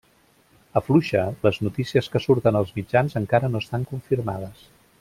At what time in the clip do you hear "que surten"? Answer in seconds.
2.15-2.59